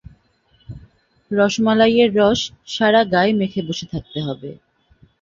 [1.31, 2.39] রসমালাইয়ের রস
[2.67, 4.49] সারা গায়ে মেখে বসে থাকতে হবে।